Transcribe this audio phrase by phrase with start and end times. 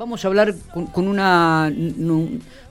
[0.00, 0.54] Vamos a hablar
[0.94, 1.70] con, una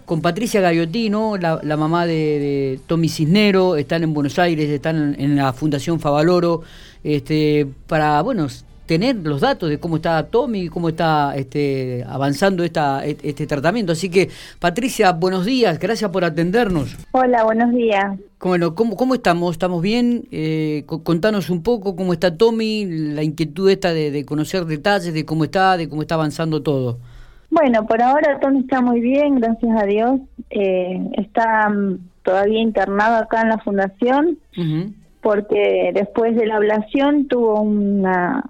[0.06, 5.54] con Patricia Gagliotti, la, mamá de, Tommy Cisnero, están en Buenos Aires, están en, la
[5.54, 6.63] Fundación Favaloro,
[7.04, 8.47] este, para bueno
[8.88, 13.92] tener los datos de cómo está Tommy, cómo está este, avanzando esta, este tratamiento.
[13.92, 16.98] Así que, Patricia, buenos días, gracias por atendernos.
[17.11, 18.18] Hola, buenos días.
[18.39, 19.52] Bueno, ¿cómo, cómo estamos?
[19.52, 20.27] ¿Estamos bien?
[20.32, 25.43] Eh, contanos un poco cómo está Tommy, la inquietud esta de conocer detalles de cómo
[25.43, 26.98] está, de cómo está avanzando todo.
[27.52, 30.19] Bueno, por ahora Tony está muy bien, gracias a Dios.
[30.50, 34.38] Eh, está mm, todavía internado acá en la fundación
[35.22, 38.44] porque después de la ablación tuvo una,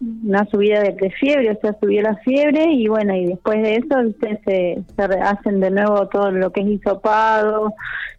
[0.00, 3.96] una subida de fiebre, o sea, subió la fiebre y bueno, y después de eso
[4.20, 7.74] se, se hacen de nuevo todo lo que es hisopado,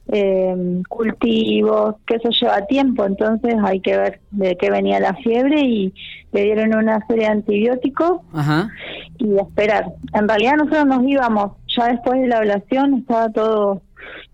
[0.07, 5.61] eh, cultivos, que eso lleva tiempo, entonces hay que ver de qué venía la fiebre
[5.61, 5.93] y
[6.33, 8.21] le dieron una serie de antibióticos
[9.17, 9.93] y esperar.
[10.13, 13.81] En realidad nosotros nos íbamos, ya después de la ablación estaba todo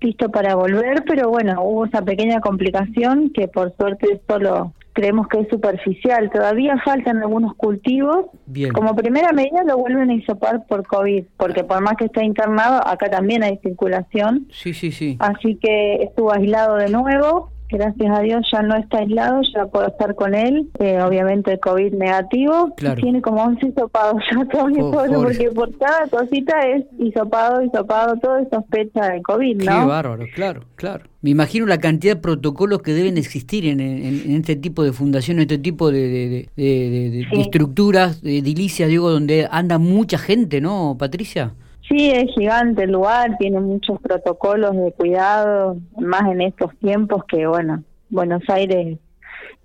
[0.01, 5.41] listo para volver, pero bueno, hubo esa pequeña complicación que por suerte solo creemos que
[5.41, 6.31] es superficial.
[6.31, 8.25] Todavía faltan algunos cultivos.
[8.73, 12.81] Como primera medida lo vuelven a hisopar por COVID, porque por más que esté internado,
[12.83, 14.47] acá también hay circulación.
[14.51, 15.15] Sí, sí, sí.
[15.19, 19.87] Así que estuvo aislado de nuevo gracias a Dios ya no está aislado, ya puedo
[19.87, 25.51] estar con él, eh, obviamente el COVID negativo, tiene como 11 hisopados ya todo porque
[25.51, 29.79] por cada cosita es hisopado, hisopado, todo es sospecha de COVID, ¿no?
[29.81, 31.05] Qué bárbaro, claro, claro.
[31.21, 35.51] Me imagino la cantidad de protocolos que deben existir en, este tipo de fundaciones, en
[35.51, 41.53] este tipo de, de, estructuras, de edilicias, digo, donde anda mucha gente, ¿no, Patricia?
[41.87, 47.47] Sí, es gigante el lugar, tiene muchos protocolos de cuidado, más en estos tiempos que,
[47.47, 48.97] bueno, Buenos Aires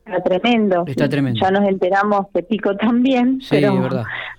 [0.05, 0.85] está tremendo.
[0.87, 1.41] Está tremendo.
[1.41, 3.89] Ya nos enteramos que Pico también, pero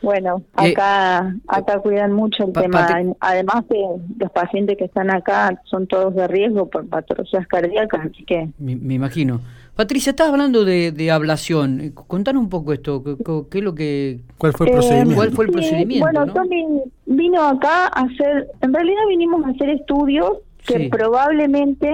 [0.02, 2.88] bueno, eh, acá acá cuidan mucho el tema.
[3.20, 3.80] Además de
[4.18, 8.50] los pacientes que están acá son todos de riesgo por patologías cardíacas, así que...
[8.60, 9.42] me imagino.
[9.76, 11.82] Patricia, estás hablando de, ablación.
[11.82, 13.04] Eh, contanos un poco esto.
[13.50, 15.16] ¿Qué, es lo que, ¿Cuál fue el procedimiento?
[15.16, 16.06] ¿Cuál fue el procedimiento?
[16.06, 16.66] bueno, Tommy
[17.08, 21.92] vino acá a hacer, en realidad vinimos a hacer estudios que probablemente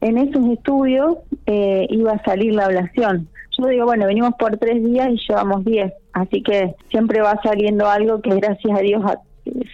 [0.00, 1.16] en esos estudios
[1.46, 3.28] eh, iba a salir la ablación.
[3.58, 7.88] Yo digo, bueno, venimos por tres días y llevamos diez, así que siempre va saliendo
[7.88, 9.02] algo que gracias a Dios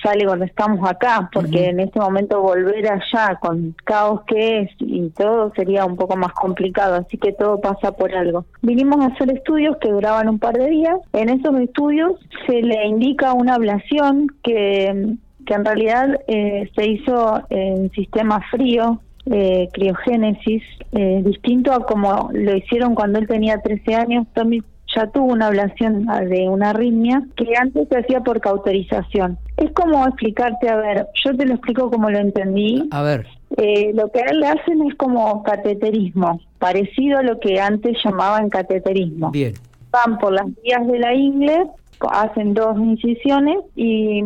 [0.08, 5.10] sale cuando estamos acá, porque en este momento volver allá con caos que es y
[5.10, 8.44] todo sería un poco más complicado, así que todo pasa por algo.
[8.62, 12.12] Vinimos a hacer estudios que duraban un par de días, en esos estudios
[12.46, 19.00] se le indica una ablación que, que en realidad eh, se hizo en sistema frío,
[19.30, 24.62] eh, criogénesis, eh, distinto a como lo hicieron cuando él tenía 13 años, Tommy
[24.98, 29.38] ya tuvo una ablación de una arritmia que antes se hacía por cauterización.
[29.56, 32.88] Es como explicarte, a ver, yo te lo explico como lo entendí.
[32.90, 33.26] A ver.
[33.56, 37.96] Eh, lo que a él le hacen es como cateterismo, parecido a lo que antes
[38.04, 39.30] llamaban cateterismo.
[39.30, 39.54] Bien.
[39.90, 41.66] Van por las vías de la ingle,
[42.10, 44.22] hacen dos incisiones y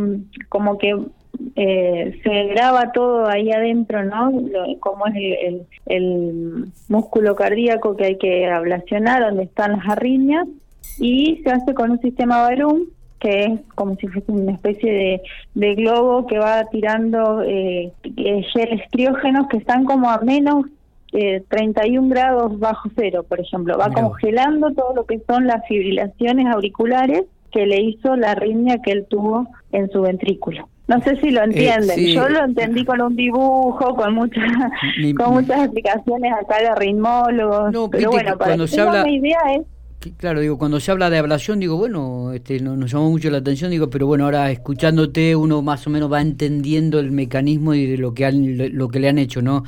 [0.48, 0.96] como que
[1.56, 4.32] eh, se graba todo ahí adentro, ¿no?
[4.80, 10.47] como es el, el, músculo cardíaco que hay que ablacionar, donde están las arritmias,
[10.98, 12.86] y se hace con un sistema Barum,
[13.19, 15.22] que es como si fuese una especie
[15.54, 17.92] de, globo que va tirando eh,
[18.52, 20.66] geles criógenos que están como a menos
[21.12, 23.78] eh, 31 grados bajo cero, por ejemplo.
[23.78, 28.92] Va congelando todo lo que son las fibrilaciones auriculares que le hizo la arritmia que
[28.92, 30.69] él tuvo en su ventrículo.
[30.92, 32.06] No sé si lo eh, entienden.
[32.06, 34.44] Yo lo entendí con un dibujo, con muchas
[35.16, 37.72] con muchas explicaciones acá de ritmólogos.
[37.72, 39.08] No, pero bueno, para cuando se habla...
[39.08, 39.62] idea es
[40.16, 43.70] Claro, digo, cuando se habla de ablación, digo, bueno, este, nos llamó mucho la atención,
[43.70, 47.98] digo, pero bueno, ahora escuchándote uno más o menos va entendiendo el mecanismo y de
[47.98, 49.62] lo que lo que le han hecho, ¿no?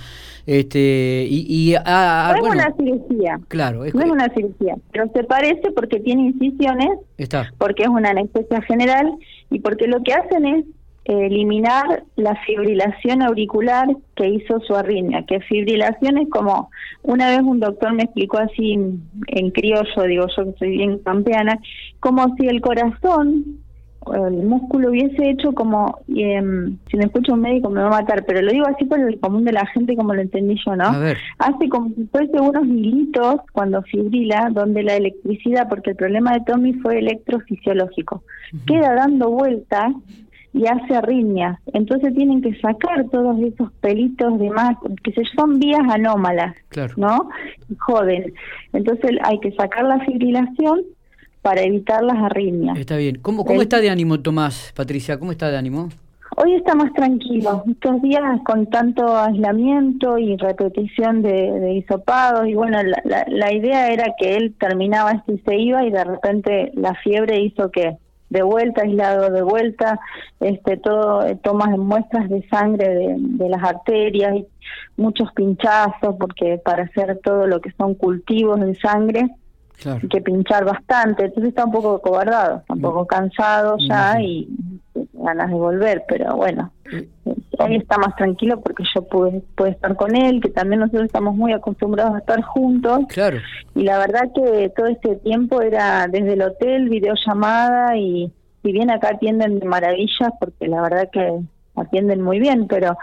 [0.46, 3.40] Este, y, y ah, ah, no es una cirugía.
[3.48, 7.52] Claro, es, no es una cirugía, pero se parece porque tiene incisiones, está.
[7.58, 9.12] porque es una anestesia general
[9.50, 10.64] y porque lo que hacen es
[11.04, 13.86] eliminar la fibrilación auricular
[14.16, 16.70] que hizo su arritmia, que fibrilación es como,
[17.02, 21.58] una vez un doctor me explicó así en, criollo, digo yo que soy bien campeana,
[22.00, 23.44] como si el corazón,
[24.14, 28.24] el músculo hubiese hecho como, em, si me escucha un médico me va a matar,
[28.26, 30.84] pero lo digo así por el común de la gente como lo entendí yo, ¿no?
[31.38, 36.44] Hace como si fuese unos hilitos cuando fibrila, donde la electricidad, porque el problema de
[36.46, 38.22] Tommy fue electrofisiológico,
[38.66, 39.92] queda dando vueltas
[40.54, 41.58] y hace arritmias.
[41.72, 46.54] Entonces tienen que sacar todos esos pelitos de más, que son vías anómalas,
[46.96, 47.28] ¿no?
[47.68, 48.32] Y joden.
[48.72, 50.82] Entonces hay que sacar la fibrilación
[51.42, 52.78] para evitar las arritmias.
[52.78, 53.18] Está bien.
[53.20, 55.18] ¿Cómo, cómo está de ánimo Tomás, Patricia?
[55.18, 55.88] ¿Cómo está de ánimo?
[56.36, 57.64] Hoy está más tranquilo.
[57.68, 63.88] Estos días con tanto aislamiento y repetición de, de hisopados y bueno, la, la, idea
[63.88, 67.98] era que él terminaba esto y se iba y de repente la fiebre hizo que
[68.34, 70.00] de vuelta aislado, de vuelta,
[70.40, 74.46] este todo eh, tomas muestras de sangre de, de las arterias y
[74.96, 79.30] muchos pinchazos porque para hacer todo lo que son cultivos de sangre
[79.84, 84.48] hay que pinchar bastante, entonces está un poco cobardado, un poco cansado ya y
[85.12, 86.72] ganas de volver, pero bueno,
[87.58, 91.34] hoy está más tranquilo porque yo pude, pude estar con él, que también nosotros estamos
[91.34, 93.00] muy acostumbrados a estar juntos.
[93.08, 93.38] Claro.
[93.74, 98.32] Y la verdad que todo este tiempo era desde el hotel, videollamada y
[98.62, 101.40] si bien acá atienden de maravillas, porque la verdad que
[101.76, 102.96] atienden muy bien, pero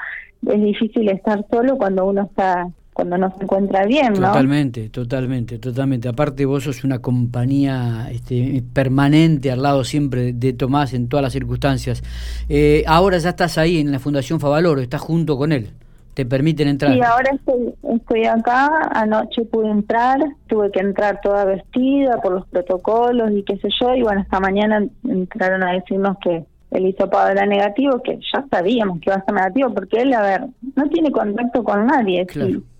[0.47, 4.27] es difícil estar solo cuando uno está cuando no se encuentra bien, ¿no?
[4.27, 6.09] Totalmente, totalmente, totalmente.
[6.09, 11.33] Aparte vos sos una compañía este, permanente al lado siempre de Tomás en todas las
[11.33, 12.03] circunstancias.
[12.49, 15.71] Eh, ahora ya estás ahí en la Fundación Favaloro, estás junto con él.
[16.13, 16.93] ¿Te permiten entrar?
[16.93, 18.69] Sí, ahora estoy, estoy acá.
[18.93, 23.95] Anoche pude entrar, tuve que entrar toda vestida por los protocolos y qué sé yo.
[23.95, 28.99] Y bueno, esta mañana entraron a decirnos que el hisopado era negativo, que ya sabíamos
[28.99, 30.41] que iba a ser negativo, porque él, a ver,
[30.75, 32.25] no tiene contacto con nadie.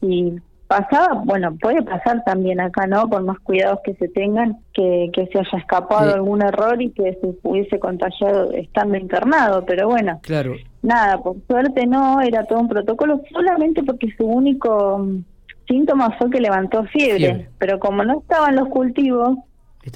[0.02, 0.34] Y,
[0.68, 3.10] pasaba, bueno, puede pasar también acá, ¿no?
[3.10, 7.18] Con más cuidados que se tengan, que, que se haya escapado algún error y que
[7.20, 10.22] se hubiese contagiado estando internado, pero bueno.
[10.24, 10.54] Claro.
[10.82, 15.24] Nada, por suerte no, era todo un protocolo, solamente porque su único mm,
[15.68, 17.50] síntoma fue que levantó fiebre.
[17.60, 19.40] pero como no estaban los cultivos,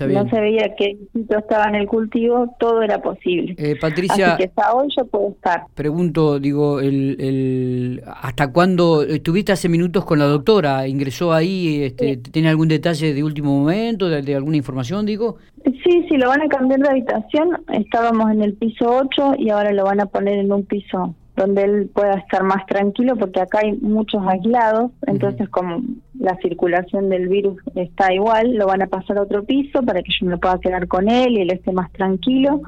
[0.08, 0.98] no se veía que
[1.30, 3.56] estaba en el cultivo, todo era posible.
[3.58, 5.66] Eh, Patricia, Así que hasta hoy yo puedo estar.
[5.76, 10.88] Pregunto, digo, el, el, ¿hasta cuándo estuviste hace minutos con la doctora?
[10.88, 11.84] ¿Ingresó ahí?
[11.84, 15.38] Este, ¿Tiene algún detalle de último momento, de, alguna información, digo?
[15.64, 17.50] Sí, sí, lo van a cambiar de habitación.
[17.72, 21.64] Estábamos en el piso 8 y ahora lo van a poner en un piso donde
[21.64, 25.82] él pueda estar más tranquilo porque acá hay muchos aislados, entonces como
[26.26, 30.12] la circulación del virus está igual, lo van a pasar a otro piso para que
[30.20, 32.62] yo me pueda quedar con él y él esté más tranquilo.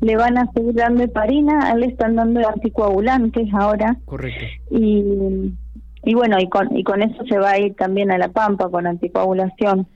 [0.00, 3.96] Le van a seguir dando heparina, le están dando anticoagulantes ahora.
[4.04, 4.44] Correcto.
[4.70, 5.52] Y,
[6.04, 8.68] y bueno, y con, y con eso se va a ir también a la pampa
[8.68, 9.86] con anticoagulación.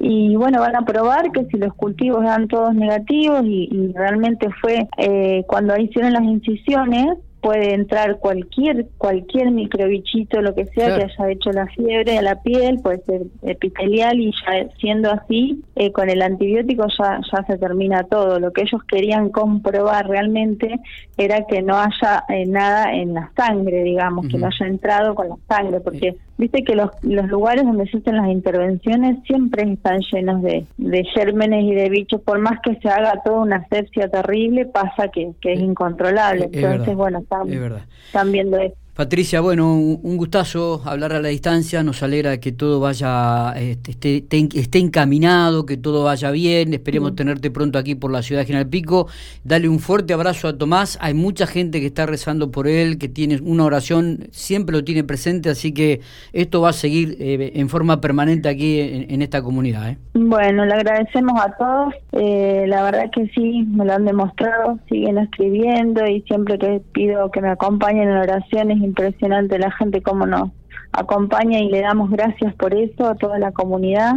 [0.00, 4.88] Y bueno, van a probar que si los cultivos dan todos negativos y, realmente fue
[4.96, 11.30] eh, cuando hicieron las incisiones, puede entrar cualquier cualquier microbichito, lo que sea, que haya
[11.30, 16.08] hecho la fiebre a la piel, puede ser epitelial y ya siendo así, eh, con
[16.08, 18.40] el antibiótico ya, ya se termina todo.
[18.40, 20.80] Lo que ellos querían comprobar realmente
[21.18, 25.28] era que no haya eh, nada en la sangre, digamos, que no haya entrado con
[25.28, 30.00] la sangre, porque viste que los, los lugares donde se hacen las intervenciones siempre están
[30.12, 34.08] llenos de, de gérmenes y de bichos, por más que se haga toda una asepsia
[34.08, 36.50] terrible, pasa que, que es incontrolable.
[36.52, 38.78] Entonces, bueno, están, viendo esto.
[38.94, 44.48] Patricia, bueno, un gustazo hablar a la distancia, nos alegra que todo vaya, este, esté,
[44.54, 48.68] esté encaminado, que todo vaya bien, esperemos tenerte pronto aquí por la ciudad de General
[48.68, 49.08] Pico,
[49.42, 53.08] dale un fuerte abrazo a Tomás, hay mucha gente que está rezando por él, que
[53.08, 56.00] tiene una oración, siempre lo tiene presente, así que
[56.32, 59.90] esto va a seguir eh, en forma permanente aquí en, esta comunidad.
[59.90, 59.98] ¿eh?
[60.14, 65.18] Bueno, le agradecemos a todos, eh, la verdad que sí, me lo han demostrado, siguen
[65.18, 70.50] escribiendo y siempre que pido que me acompañen en oraciones, impresionante la gente cómo nos
[70.92, 74.14] acompaña y le damos gracias por eso a toda la comunidad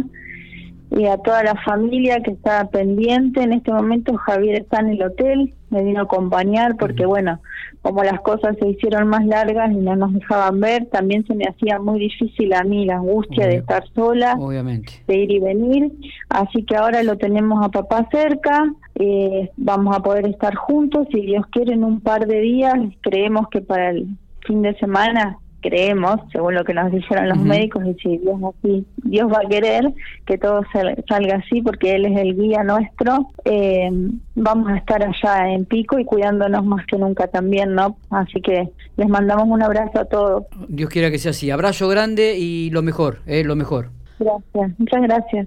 [0.90, 3.42] y a toda la familia que está pendiente.
[3.42, 7.40] En este momento Javier está en el hotel, me vino a acompañar porque bueno,
[7.82, 11.44] como las cosas se hicieron más largas y no nos dejaban ver, también se me
[11.44, 14.92] hacía muy difícil a mí la angustia de estar sola, Obviamente.
[15.06, 15.92] de ir y venir.
[16.28, 21.20] Así que ahora lo tenemos a papá cerca, eh, vamos a poder estar juntos, si
[21.20, 24.08] Dios quiere, en un par de días, creemos que para el
[24.48, 28.86] fin de semana creemos, según lo que nos dijeron los médicos, y si Dios así,
[28.98, 29.92] Dios va a querer
[30.26, 33.90] que todo salga así porque Él es el guía nuestro, eh,
[34.34, 37.96] vamos a estar allá en Pico y cuidándonos más que nunca también, ¿no?
[38.10, 40.44] Así que les mandamos un abrazo a todos.
[40.68, 41.50] Dios quiera que sea así.
[41.50, 43.90] Abrazo grande y lo mejor, eh, lo mejor.
[44.18, 45.46] Gracias, muchas gracias.